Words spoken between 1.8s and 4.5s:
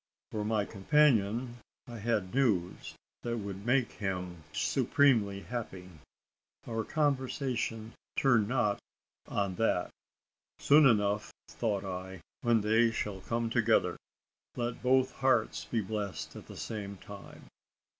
I had news that would make him